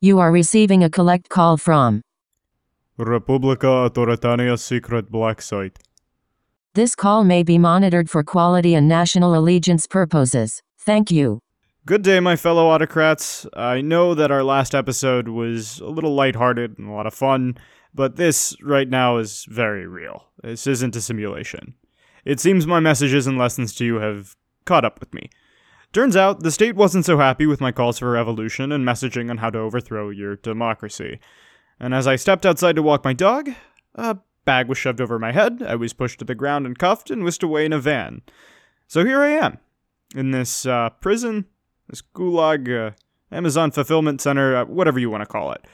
[0.00, 2.02] You are receiving a collect call from.
[2.98, 5.80] Republica Autoritania Secret Black Site.
[6.74, 10.62] This call may be monitored for quality and national allegiance purposes.
[10.78, 11.40] Thank you.
[11.84, 13.44] Good day, my fellow autocrats.
[13.54, 17.58] I know that our last episode was a little lighthearted and a lot of fun,
[17.92, 20.26] but this right now is very real.
[20.44, 21.74] This isn't a simulation.
[22.24, 25.28] It seems my messages and lessons to you have caught up with me.
[25.92, 29.38] Turns out, the state wasn't so happy with my calls for revolution and messaging on
[29.38, 31.18] how to overthrow your democracy.
[31.80, 33.50] And as I stepped outside to walk my dog,
[33.94, 37.10] a bag was shoved over my head, I was pushed to the ground and cuffed
[37.10, 38.22] and whisked away in a van.
[38.86, 39.58] So here I am,
[40.14, 41.46] in this uh, prison,
[41.88, 42.90] this gulag, uh,
[43.30, 45.66] Amazon fulfillment center, uh, whatever you want to call it.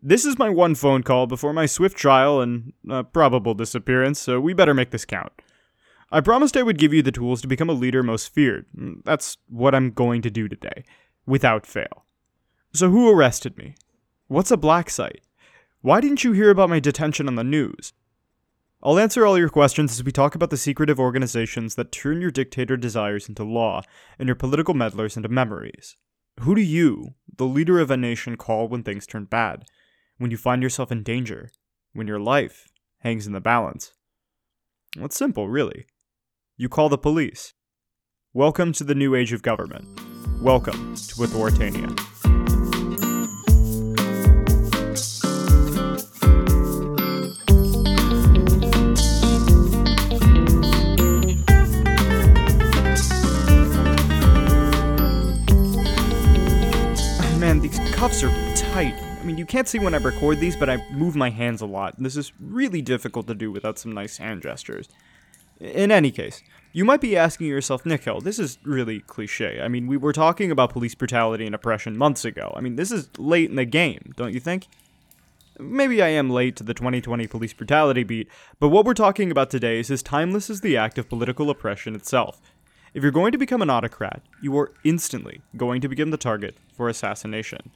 [0.00, 4.38] This is my one phone call before my swift trial and uh, probable disappearance, so
[4.40, 5.32] we better make this count.
[6.10, 8.66] I promised I would give you the tools to become a leader most feared.
[8.76, 10.84] Mm, that's what I'm going to do today,
[11.26, 12.04] without fail.
[12.72, 13.74] So, who arrested me?
[14.28, 15.22] What's a black site?
[15.80, 17.92] Why didn't you hear about my detention on the news?
[18.82, 22.30] I'll answer all your questions as we talk about the secretive organizations that turn your
[22.30, 23.82] dictator desires into law
[24.18, 25.96] and your political meddlers into memories.
[26.40, 29.64] Who do you, the leader of a nation, call when things turn bad?
[30.18, 31.50] When you find yourself in danger?
[31.94, 33.92] When your life hangs in the balance?
[34.96, 35.86] Well, it's simple, really.
[36.58, 37.52] You call the police.
[38.32, 39.86] Welcome to the new age of government.
[40.40, 41.88] Welcome to Authoritania.
[57.38, 58.94] Man, these cuffs are tight.
[58.94, 61.66] I mean, you can't see when I record these, but I move my hands a
[61.66, 61.96] lot.
[61.98, 64.88] This is really difficult to do without some nice hand gestures.
[65.60, 69.60] In any case, you might be asking yourself, Nikhil, this is really cliche.
[69.62, 72.52] I mean, we were talking about police brutality and oppression months ago.
[72.54, 74.66] I mean, this is late in the game, don't you think?
[75.58, 78.28] Maybe I am late to the 2020 police brutality beat,
[78.60, 81.94] but what we're talking about today is as timeless as the act of political oppression
[81.94, 82.42] itself.
[82.92, 86.56] If you're going to become an autocrat, you are instantly going to become the target
[86.74, 87.70] for assassination.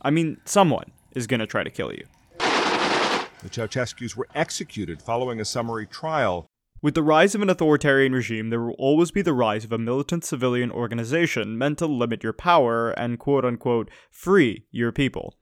[0.00, 2.06] I mean, someone is going to try to kill you.
[2.38, 6.45] The Ceausescus were executed following a summary trial.
[6.82, 9.78] With the rise of an authoritarian regime, there will always be the rise of a
[9.78, 15.34] militant civilian organization meant to limit your power and quote unquote free your people.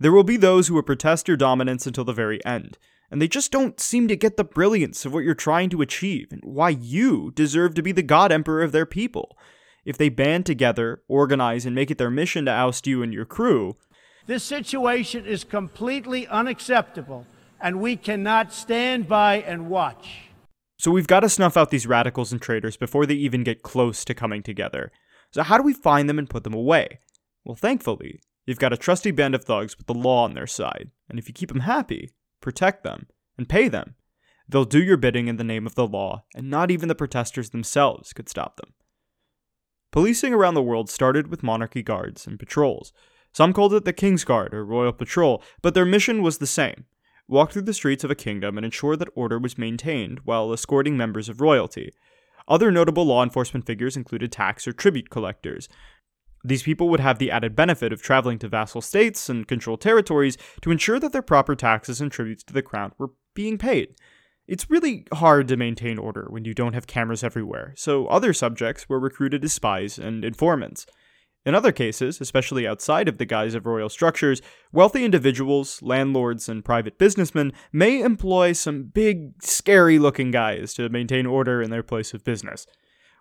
[0.00, 2.76] There will be those who will protest your dominance until the very end,
[3.10, 6.28] and they just don't seem to get the brilliance of what you're trying to achieve
[6.32, 9.38] and why you deserve to be the god emperor of their people.
[9.84, 13.24] If they band together, organize, and make it their mission to oust you and your
[13.24, 13.76] crew,
[14.26, 17.26] This situation is completely unacceptable,
[17.60, 20.29] and we cannot stand by and watch.
[20.80, 24.02] So we've got to snuff out these radicals and traitors before they even get close
[24.02, 24.90] to coming together.
[25.30, 27.00] So how do we find them and put them away?
[27.44, 30.90] Well, thankfully, you've got a trusty band of thugs with the law on their side,
[31.10, 33.94] and if you keep them happy, protect them, and pay them,
[34.48, 37.50] they'll do your bidding in the name of the law, and not even the protesters
[37.50, 38.72] themselves could stop them.
[39.92, 42.94] Policing around the world started with monarchy guards and patrols.
[43.34, 46.86] Some called it the King's Guard or Royal Patrol, but their mission was the same
[47.30, 50.96] walk through the streets of a kingdom and ensure that order was maintained while escorting
[50.96, 51.92] members of royalty.
[52.48, 55.68] Other notable law enforcement figures included tax or tribute collectors.
[56.42, 60.36] These people would have the added benefit of traveling to vassal states and controlled territories
[60.62, 63.94] to ensure that their proper taxes and tributes to the crown were being paid.
[64.48, 68.88] It's really hard to maintain order when you don't have cameras everywhere, so other subjects
[68.88, 70.86] were recruited as spies and informants.
[71.46, 74.42] In other cases, especially outside of the guise of royal structures,
[74.72, 81.24] wealthy individuals, landlords, and private businessmen may employ some big, scary looking guys to maintain
[81.24, 82.66] order in their place of business.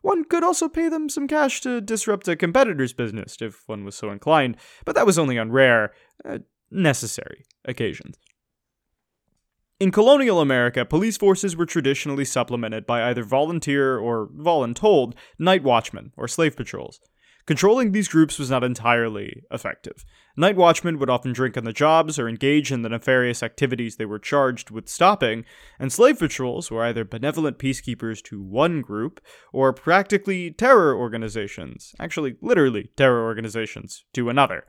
[0.02, 3.96] One could also pay them some cash to disrupt a competitor's business if one was
[3.96, 5.94] so inclined, but that was only on rare,
[6.25, 6.40] uh,
[6.72, 8.18] necessary occasions.
[9.80, 16.12] In colonial America, police forces were traditionally supplemented by either volunteer or voluntold night watchmen
[16.18, 17.00] or slave patrols.
[17.49, 20.05] Controlling these groups was not entirely effective.
[20.37, 24.06] Night watchmen would often drink on the jobs or engage in the nefarious activities they
[24.06, 25.44] were charged with stopping,
[25.79, 29.19] and slave patrols were either benevolent peacekeepers to one group
[29.51, 34.63] or practically terror organizations, actually, literally terror organizations, to another.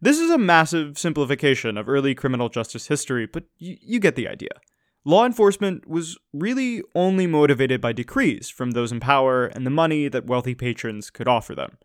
[0.00, 4.26] This is a massive simplification of early criminal justice history, but y- you get the
[4.26, 4.50] idea.
[5.04, 10.08] Law enforcement was really only motivated by decrees from those in power and the money
[10.08, 11.78] that wealthy patrons could offer them.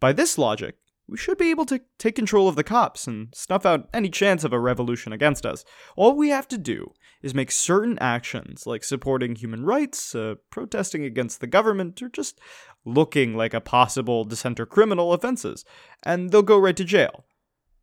[0.00, 0.76] By this logic,
[1.06, 4.42] we should be able to take control of the cops and snuff out any chance
[4.42, 5.64] of a revolution against us.
[5.96, 6.92] All we have to do
[7.22, 12.40] is make certain actions, like supporting human rights, uh, protesting against the government, or just
[12.84, 15.64] looking like a possible dissenter criminal offenses,
[16.02, 17.24] and they'll go right to jail.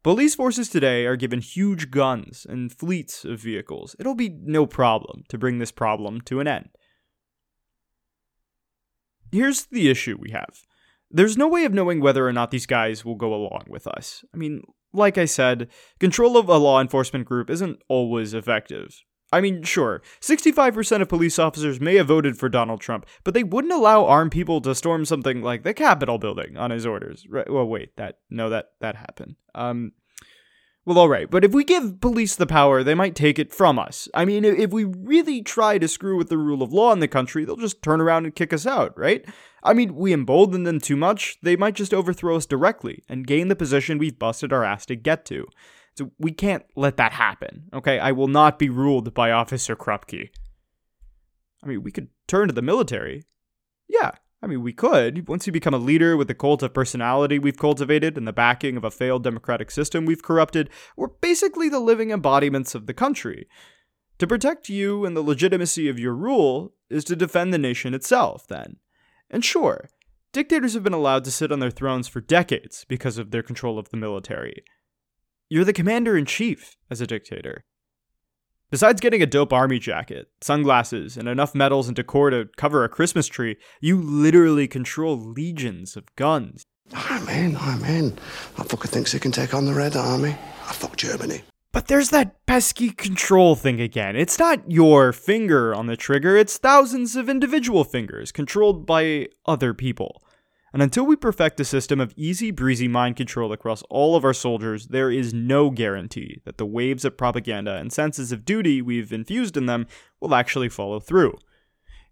[0.04, 3.96] Police forces today are given huge guns and fleets of vehicles.
[4.00, 6.70] It'll be no problem to bring this problem to an end.
[9.32, 10.64] Here's the issue we have
[11.14, 14.24] there's no way of knowing whether or not these guys will go along with us.
[14.34, 14.64] I mean,
[14.94, 15.70] like I said,
[16.00, 19.04] control of a law enforcement group isn't always effective.
[19.34, 23.44] I mean, sure, 65% of police officers may have voted for Donald Trump, but they
[23.44, 27.26] wouldn't allow armed people to storm something like the Capitol building on his orders.
[27.30, 27.50] Right?
[27.50, 29.36] Well, wait, that no, that that happened.
[29.56, 29.94] Um,
[30.84, 33.78] well, all right, but if we give police the power, they might take it from
[33.78, 34.10] us.
[34.16, 37.08] I mean, if we really try to screw with the rule of law in the
[37.08, 39.24] country, they'll just turn around and kick us out, right?
[39.64, 43.48] I mean, we embolden them too much, they might just overthrow us directly and gain
[43.48, 45.46] the position we've busted our ass to get to.
[45.96, 48.00] So we can't let that happen, okay?
[48.00, 50.30] I will not be ruled by Officer Krupke.
[51.64, 53.26] I mean, we could turn to the military.
[53.88, 54.12] Yeah,
[54.42, 55.28] I mean, we could.
[55.28, 58.78] Once you become a leader with the cult of personality we've cultivated and the backing
[58.78, 63.48] of a failed democratic system we've corrupted, we're basically the living embodiments of the country.
[64.18, 68.48] To protect you and the legitimacy of your rule is to defend the nation itself,
[68.48, 68.78] then.
[69.32, 69.90] And sure,
[70.34, 73.80] dictators have been allowed to sit on their thrones for decades because of their control
[73.80, 74.64] of the military.
[75.50, 77.64] You're the commander in chief as a dictator.
[78.70, 82.90] Besides getting a dope army jacket, sunglasses, and enough medals and decor to cover a
[82.90, 86.64] Christmas tree, you literally control legions of guns.
[86.94, 88.16] I'm in, I'm in.
[88.58, 90.38] That fucker thinks he can take on the Red Army.
[90.68, 91.42] I fuck Germany.
[91.74, 94.18] But there's that pesky control thing again.
[94.18, 99.74] It's not your finger on the trigger, it's thousands of individual fingers controlled by other
[99.74, 100.22] people.
[100.74, 104.34] And until we perfect a system of easy breezy mind control across all of our
[104.34, 109.12] soldiers, there is no guarantee that the waves of propaganda and senses of duty we've
[109.12, 109.88] infused in them
[110.22, 111.38] will actually follow through.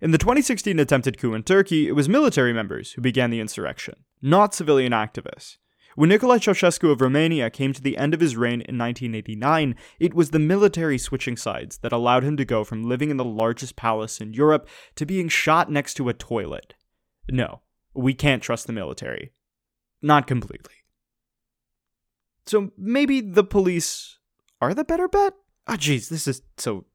[0.01, 3.95] In the 2016 attempted coup in Turkey, it was military members who began the insurrection,
[4.21, 5.57] not civilian activists.
[5.99, 10.13] When Nicolae Ceausescu of Romania came to the end of his reign in 1989, it
[10.13, 13.75] was the military switching sides that allowed him to go from living in the largest
[13.75, 16.73] palace in Europe to being shot next to a toilet.
[17.29, 17.63] No,
[17.93, 19.33] we can't trust the military.
[20.01, 20.75] Not completely.
[22.45, 24.19] So maybe the police
[24.61, 25.33] are the better bet?
[25.67, 26.85] Ah, oh, jeez, this is so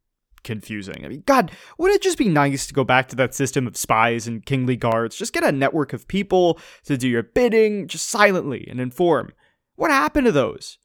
[0.45, 1.05] confusing.
[1.05, 3.77] I mean, God, would it just be nice to go back to that system of
[3.77, 5.17] spies and kingly guards?
[5.17, 9.33] Just get a network of people to do your bidding, just silently and inform.
[9.77, 10.79] What happened to those?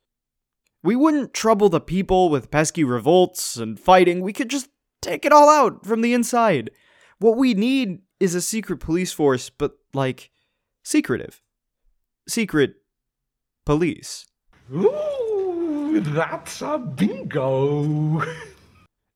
[0.81, 4.21] We wouldn't trouble the people with pesky revolts and fighting.
[4.21, 4.69] We could just
[5.01, 6.71] take it all out from the inside.
[7.19, 10.31] What we need is a secret police force, but like
[10.83, 11.41] secretive.
[12.27, 12.75] Secret
[13.65, 14.25] police.
[14.73, 18.23] Ooh, that's a bingo.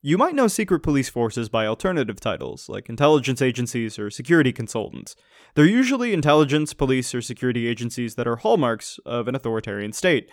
[0.05, 5.15] You might know secret police forces by alternative titles, like intelligence agencies or security consultants.
[5.55, 10.29] They're usually intelligence, police, or security agencies that are hallmarks of an authoritarian state.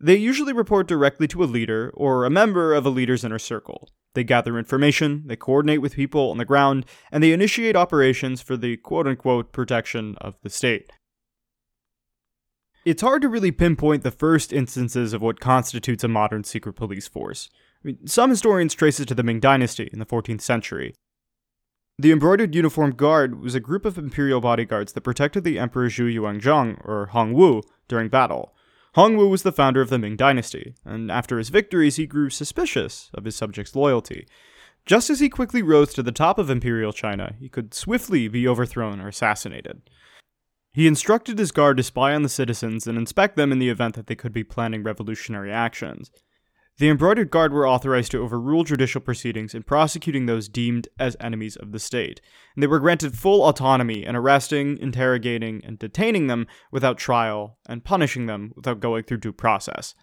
[0.00, 3.88] They usually report directly to a leader or a member of a leader's inner circle.
[4.14, 8.56] They gather information, they coordinate with people on the ground, and they initiate operations for
[8.56, 10.92] the quote unquote protection of the state.
[12.84, 17.06] It's hard to really pinpoint the first instances of what constitutes a modern secret police
[17.06, 17.50] force.
[17.84, 20.94] I mean, some historians trace it to the Ming Dynasty in the 14th century.
[21.98, 26.10] The Embroidered Uniformed Guard was a group of imperial bodyguards that protected the Emperor Zhu
[26.10, 28.54] Yuanzhang, or Hongwu, during battle.
[28.96, 33.10] Hongwu was the founder of the Ming Dynasty, and after his victories, he grew suspicious
[33.12, 34.26] of his subjects' loyalty.
[34.86, 38.48] Just as he quickly rose to the top of imperial China, he could swiftly be
[38.48, 39.82] overthrown or assassinated.
[40.72, 43.96] He instructed his guard to spy on the citizens and inspect them in the event
[43.96, 46.10] that they could be planning revolutionary actions.
[46.78, 51.56] The embroidered guard were authorized to overrule judicial proceedings in prosecuting those deemed as enemies
[51.56, 52.22] of the state,
[52.54, 57.84] and they were granted full autonomy in arresting, interrogating, and detaining them without trial, and
[57.84, 59.94] punishing them without going through due process.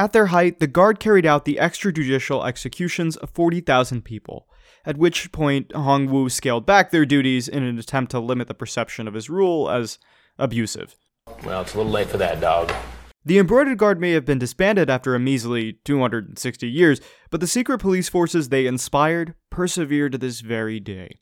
[0.00, 4.48] At their height, the guard carried out the extrajudicial executions of 40,000 people,
[4.86, 8.54] at which point Hong Wu scaled back their duties in an attempt to limit the
[8.54, 9.98] perception of his rule as
[10.38, 10.96] abusive.
[11.44, 12.72] Well, it's a little late for that, dog.
[13.26, 17.80] The Embroidered Guard may have been disbanded after a measly 260 years, but the secret
[17.80, 21.20] police forces they inspired persevere to this very day.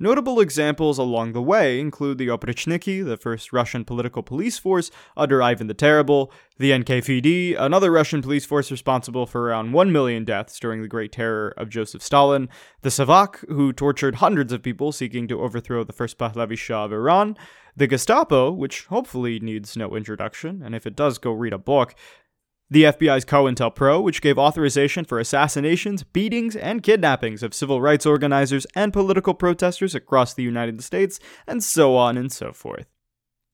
[0.00, 5.42] Notable examples along the way include the Oprichniki, the first Russian political police force under
[5.42, 10.60] Ivan the Terrible, the NKVD, another Russian police force responsible for around 1 million deaths
[10.60, 12.48] during the Great Terror of Joseph Stalin,
[12.82, 16.92] the Savak, who tortured hundreds of people seeking to overthrow the first Pahlavi Shah of
[16.92, 17.36] Iran,
[17.76, 21.96] the Gestapo, which hopefully needs no introduction, and if it does, go read a book,
[22.70, 28.66] the FBI's COINTELPRO, which gave authorization for assassinations, beatings, and kidnappings of civil rights organizers
[28.74, 32.86] and political protesters across the United States, and so on and so forth.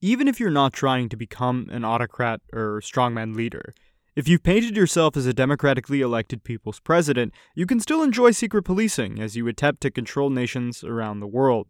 [0.01, 3.73] Even if you're not trying to become an autocrat or strongman leader,
[4.15, 8.63] If you've painted yourself as a democratically elected people's president, you can still enjoy secret
[8.63, 11.67] policing as you attempt to control nations around the world.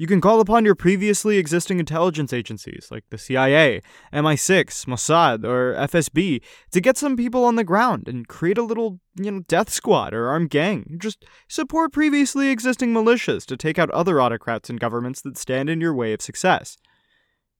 [0.00, 5.74] You can call upon your previously existing intelligence agencies like the CIA, MI6, Mossad, or
[5.74, 6.40] FSB
[6.70, 10.14] to get some people on the ground and create a little, you know, death squad
[10.14, 10.98] or armed gang.
[10.98, 15.80] Just support previously existing militias to take out other autocrats and governments that stand in
[15.80, 16.76] your way of success.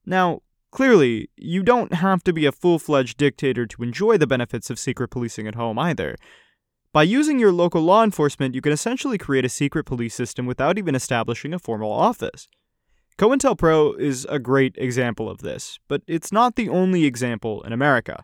[0.05, 0.39] Now,
[0.71, 4.79] clearly, you don't have to be a full fledged dictator to enjoy the benefits of
[4.79, 6.15] secret policing at home either.
[6.91, 10.79] By using your local law enforcement, you can essentially create a secret police system without
[10.79, 12.47] even establishing a formal office.
[13.19, 18.23] COINTELPRO is a great example of this, but it's not the only example in America.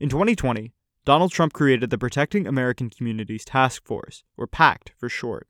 [0.00, 0.72] In 2020,
[1.04, 5.46] Donald Trump created the Protecting American Communities Task Force, or PACT for short.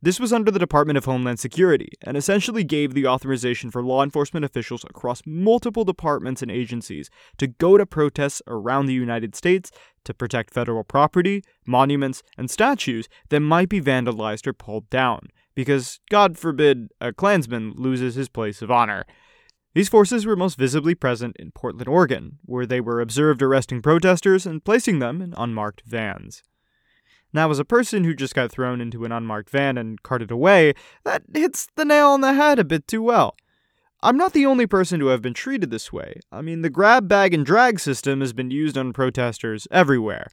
[0.00, 4.04] This was under the Department of Homeland Security and essentially gave the authorization for law
[4.04, 9.72] enforcement officials across multiple departments and agencies to go to protests around the United States
[10.04, 15.98] to protect federal property, monuments, and statues that might be vandalized or pulled down, because,
[16.10, 19.04] God forbid, a Klansman loses his place of honor.
[19.74, 24.46] These forces were most visibly present in Portland, Oregon, where they were observed arresting protesters
[24.46, 26.44] and placing them in unmarked vans.
[27.32, 30.74] Now, as a person who just got thrown into an unmarked van and carted away,
[31.04, 33.36] that hits the nail on the head a bit too well.
[34.00, 36.20] I'm not the only person to have been treated this way.
[36.30, 40.28] I mean, the grab, bag, and drag system has been used on protesters everywhere.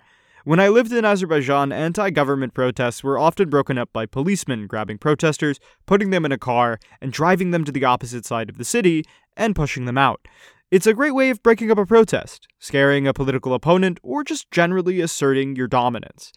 [0.46, 5.00] When I lived in Azerbaijan, anti government protests were often broken up by policemen grabbing
[5.00, 8.64] protesters, putting them in a car, and driving them to the opposite side of the
[8.64, 9.04] city
[9.36, 10.28] and pushing them out.
[10.70, 14.52] It's a great way of breaking up a protest, scaring a political opponent, or just
[14.52, 16.32] generally asserting your dominance.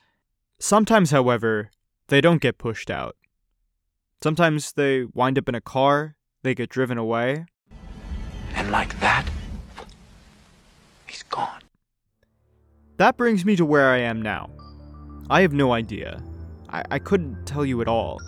[0.60, 1.70] Sometimes, however,
[2.08, 3.16] they don't get pushed out.
[4.20, 7.46] Sometimes they wind up in a car, they get driven away.
[8.54, 9.24] And like that,
[11.06, 11.62] he's gone.
[12.96, 14.50] That brings me to where I am now.
[15.30, 16.20] I have no idea.
[16.68, 18.18] I, I couldn't tell you at all.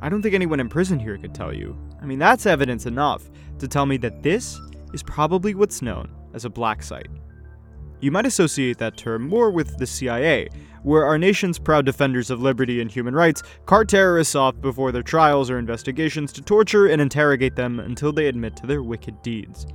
[0.00, 1.76] I don't think anyone in prison here could tell you.
[2.00, 3.28] I mean, that's evidence enough
[3.58, 4.60] to tell me that this
[4.92, 7.10] is probably what's known as a black site.
[8.00, 10.48] You might associate that term more with the CIA,
[10.82, 15.02] where our nation's proud defenders of liberty and human rights cart terrorists off before their
[15.02, 19.66] trials or investigations to torture and interrogate them until they admit to their wicked deeds.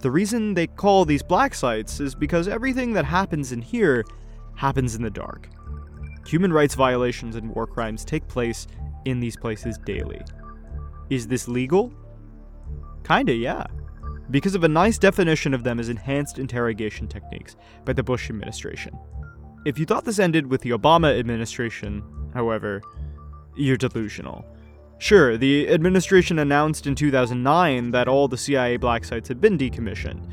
[0.00, 4.04] The reason they call these black sites is because everything that happens in here
[4.56, 5.48] happens in the dark.
[6.26, 8.66] Human rights violations and war crimes take place
[9.04, 10.20] in these places daily.
[11.10, 11.92] Is this legal?
[13.04, 13.66] Kinda, yeah
[14.30, 18.98] because of a nice definition of them as enhanced interrogation techniques by the Bush administration.
[19.64, 22.02] If you thought this ended with the Obama administration,
[22.34, 22.82] however,
[23.56, 24.44] you're delusional.
[24.98, 30.26] Sure, the administration announced in 2009 that all the CIA black sites had been decommissioned.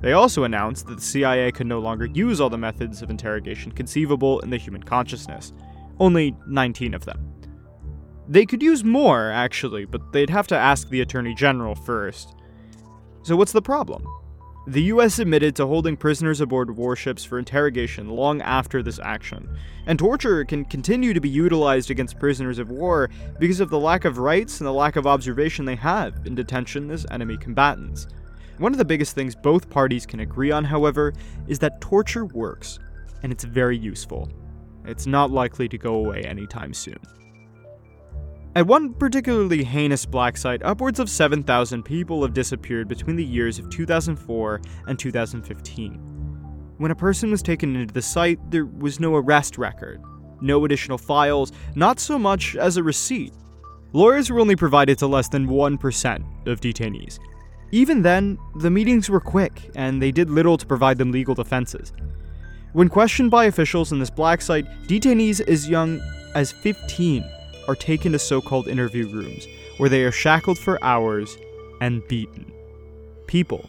[0.00, 3.72] They also announced that the CIA could no longer use all the methods of interrogation
[3.72, 5.52] conceivable in the human consciousness,
[5.98, 7.32] only 19 of them.
[8.28, 12.34] They could use more, actually, but they'd have to ask the Attorney General first.
[13.28, 14.08] So, what's the problem?
[14.68, 19.54] The US admitted to holding prisoners aboard warships for interrogation long after this action,
[19.84, 24.06] and torture can continue to be utilized against prisoners of war because of the lack
[24.06, 28.06] of rights and the lack of observation they have in detention as enemy combatants.
[28.56, 31.12] One of the biggest things both parties can agree on, however,
[31.48, 32.78] is that torture works,
[33.22, 34.30] and it's very useful.
[34.86, 36.98] It's not likely to go away anytime soon.
[38.56, 43.58] At one particularly heinous black site, upwards of 7,000 people have disappeared between the years
[43.58, 45.94] of 2004 and 2015.
[46.78, 50.00] When a person was taken into the site, there was no arrest record,
[50.40, 53.34] no additional files, not so much as a receipt.
[53.92, 57.18] Lawyers were only provided to less than 1% of detainees.
[57.70, 61.92] Even then, the meetings were quick, and they did little to provide them legal defenses.
[62.72, 66.00] When questioned by officials in this black site, detainees as young
[66.34, 67.24] as 15
[67.68, 69.46] are taken to so called interview rooms,
[69.76, 71.36] where they are shackled for hours
[71.80, 72.50] and beaten.
[73.26, 73.68] People,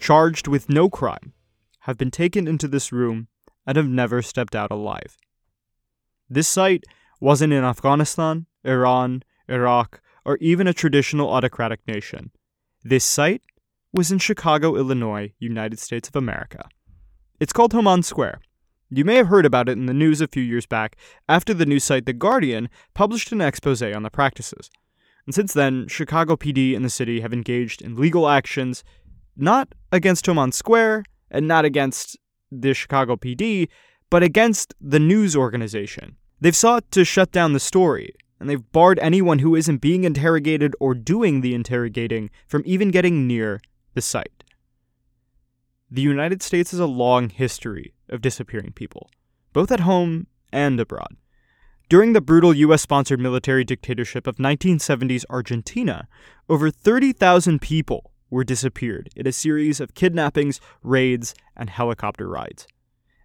[0.00, 1.32] charged with no crime,
[1.80, 3.28] have been taken into this room
[3.64, 5.16] and have never stepped out alive.
[6.28, 6.84] This site
[7.20, 12.32] wasn't in Afghanistan, Iran, Iraq, or even a traditional autocratic nation.
[12.82, 13.42] This site
[13.92, 16.68] was in Chicago, Illinois, United States of America.
[17.38, 18.40] It's called Homan Square,
[18.90, 20.96] you may have heard about it in the news a few years back
[21.28, 24.70] after the news site The Guardian published an expose on the practices.
[25.26, 28.84] And since then, Chicago PD and the city have engaged in legal actions
[29.36, 32.16] not against Homan Square and not against
[32.50, 33.68] the Chicago PD,
[34.08, 36.16] but against the news organization.
[36.40, 40.74] They've sought to shut down the story, and they've barred anyone who isn't being interrogated
[40.78, 43.60] or doing the interrogating from even getting near
[43.94, 44.44] the site.
[45.90, 49.10] The United States has a long history of disappearing people,
[49.52, 51.16] both at home and abroad.
[51.88, 56.08] During the brutal US sponsored military dictatorship of 1970s Argentina,
[56.48, 62.66] over 30,000 people were disappeared in a series of kidnappings, raids, and helicopter rides.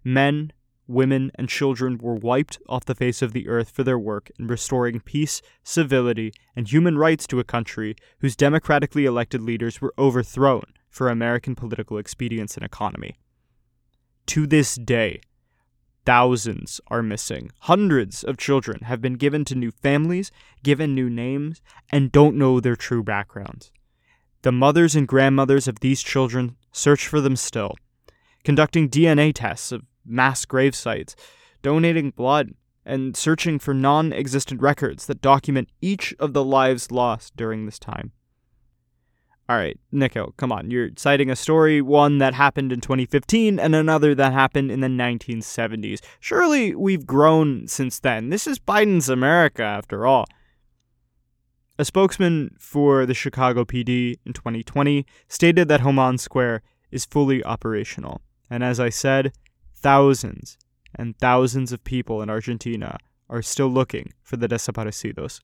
[0.04, 0.52] Men,
[0.86, 4.46] women, and children were wiped off the face of the earth for their work in
[4.46, 10.64] restoring peace, civility, and human rights to a country whose democratically elected leaders were overthrown
[10.88, 13.18] for American political expedience and economy.
[14.26, 15.20] To this day,
[16.04, 17.50] thousands are missing.
[17.60, 20.30] Hundreds of children have been given to new families,
[20.62, 21.60] given new names,
[21.90, 23.70] and don't know their true backgrounds.
[24.42, 27.74] The mothers and grandmothers of these children search for them still,
[28.44, 31.14] conducting DNA tests of mass grave sites,
[31.62, 37.36] donating blood, and searching for non existent records that document each of the lives lost
[37.36, 38.12] during this time.
[39.48, 40.70] All right, Nico, come on.
[40.70, 44.88] You're citing a story, one that happened in 2015 and another that happened in the
[44.88, 46.00] 1970s.
[46.20, 48.30] Surely we've grown since then.
[48.30, 50.26] This is Biden's America, after all.
[51.78, 58.20] A spokesman for the Chicago PD in 2020 stated that Homan Square is fully operational.
[58.48, 59.32] And as I said,
[59.74, 60.56] thousands
[60.94, 65.40] and thousands of people in Argentina are still looking for the desaparecidos.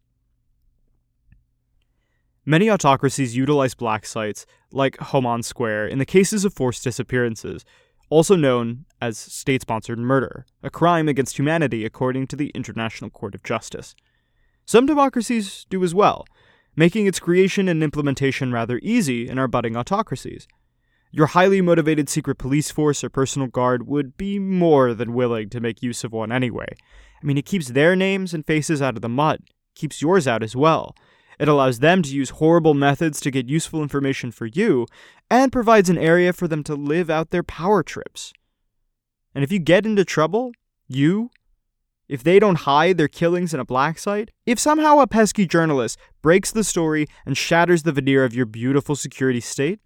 [2.48, 7.62] Many autocracies utilize black sites, like Homan Square, in the cases of forced disappearances,
[8.08, 13.34] also known as state sponsored murder, a crime against humanity according to the International Court
[13.34, 13.94] of Justice.
[14.64, 16.24] Some democracies do as well,
[16.74, 20.48] making its creation and implementation rather easy in our budding autocracies.
[21.10, 25.60] Your highly motivated secret police force or personal guard would be more than willing to
[25.60, 26.74] make use of one anyway.
[27.22, 29.42] I mean, it keeps their names and faces out of the mud,
[29.74, 30.94] keeps yours out as well.
[31.38, 34.86] It allows them to use horrible methods to get useful information for you,
[35.30, 38.32] and provides an area for them to live out their power trips.
[39.34, 40.52] And if you get into trouble,
[40.88, 41.30] you,
[42.08, 45.98] if they don't hide their killings in a black site, if somehow a pesky journalist
[46.22, 49.80] breaks the story and shatters the veneer of your beautiful security state,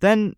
[0.00, 0.34] then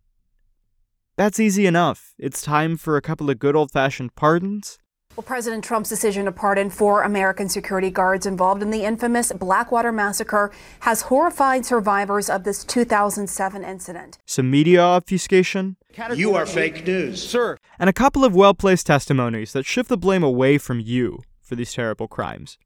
[1.16, 2.14] that's easy enough.
[2.16, 4.78] It's time for a couple of good old fashioned pardons
[5.18, 9.90] well, President Trump's decision to pardon four American security guards involved in the infamous Blackwater
[9.90, 14.18] massacre has horrified survivors of this 2007 incident.
[14.26, 15.76] Some media obfuscation.
[16.14, 17.20] You are fake news.
[17.20, 17.56] Sir.
[17.80, 21.56] And a couple of well placed testimonies that shift the blame away from you for
[21.56, 22.56] these terrible crimes.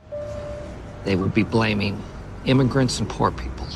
[1.05, 2.03] They would be blaming
[2.45, 3.67] immigrants and poor people.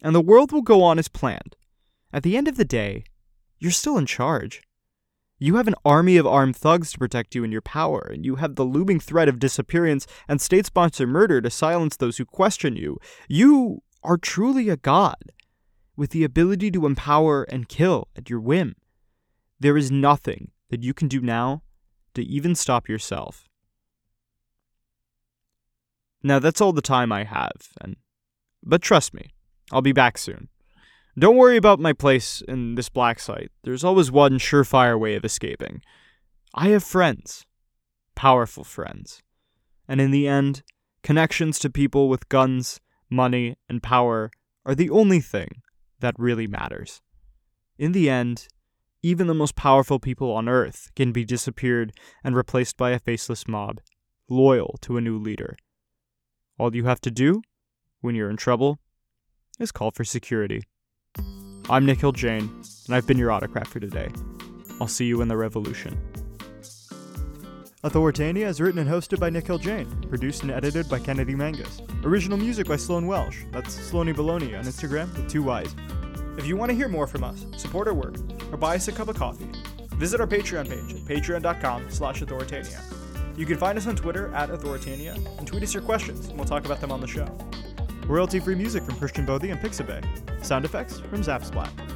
[0.00, 1.56] And the world will go on as planned.
[2.12, 3.02] At the end of the day,
[3.58, 4.62] you're still in charge.
[5.42, 8.36] You have an army of armed thugs to protect you and your power, and you
[8.36, 12.76] have the looming threat of disappearance and state sponsored murder to silence those who question
[12.76, 12.98] you.
[13.28, 15.32] You are truly a god,
[15.96, 18.76] with the ability to empower and kill at your whim.
[19.58, 21.64] There is nothing that you can do now
[22.14, 23.48] to even stop yourself.
[26.22, 27.50] Now that's all the time I have,
[27.80, 27.96] and
[28.62, 29.34] but trust me,
[29.72, 30.50] I'll be back soon.
[31.18, 33.50] Don't worry about my place in this black site.
[33.64, 35.82] There's always one surefire way of escaping.
[36.54, 37.44] I have friends.
[38.14, 39.20] Powerful friends.
[39.86, 40.62] And in the end,
[41.02, 44.30] connections to people with guns, money, and power
[44.64, 45.60] are the only thing
[46.00, 47.02] that really matters.
[47.78, 48.48] In the end,
[49.02, 51.92] even the most powerful people on Earth can be disappeared
[52.24, 53.80] and replaced by a faceless mob,
[54.30, 55.56] loyal to a new leader.
[56.58, 57.42] All you have to do,
[58.00, 58.78] when you're in trouble,
[59.58, 60.62] is call for security.
[61.70, 62.50] I'm Nikhil Jain,
[62.86, 64.10] and I've been your autocrat for today.
[64.80, 65.98] I'll see you in the revolution.
[67.84, 71.80] Authoritania is written and hosted by Nikhil Jain, produced and edited by Kennedy Mangus.
[72.04, 75.74] Original music by Sloan Welsh, that's Sloany Baloney on Instagram with two Y's.
[76.36, 78.16] If you want to hear more from us, support our work,
[78.50, 79.48] or buy us a cup of coffee,
[79.94, 82.80] visit our Patreon page at patreon.com slash authoritania.
[83.36, 86.46] You can find us on Twitter at authoritania and tweet us your questions, and we'll
[86.46, 87.26] talk about them on the show.
[88.06, 90.02] Royalty free music from Christian Bodie and Pixabay.
[90.44, 91.91] Sound effects from Zapsplat.